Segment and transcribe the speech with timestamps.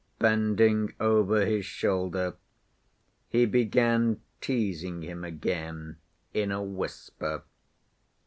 [0.17, 2.33] Bending over his shoulder
[3.29, 5.97] he began teasing him again
[6.33, 7.43] in a whisper.